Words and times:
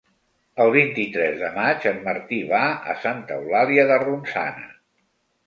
El 0.63 0.69
vint-i-tres 0.75 1.37
de 1.41 1.51
maig 1.57 1.85
en 1.91 1.99
Martí 2.07 2.41
va 2.55 2.63
a 2.95 2.97
Santa 3.05 3.39
Eulàlia 3.43 3.87
de 3.95 4.01
Ronçana. 4.07 4.67